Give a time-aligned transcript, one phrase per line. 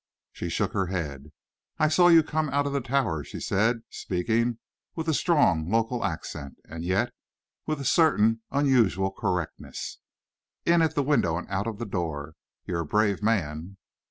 [0.31, 1.31] She shook her head.
[1.77, 4.57] "I saw you come out of the Tower," she said, speaking
[4.95, 7.13] with a strong local accent and yet
[7.67, 9.99] with a certain unusual correctness,
[10.65, 12.33] "in at the window and out of the door.
[12.65, 13.77] You're a brave man."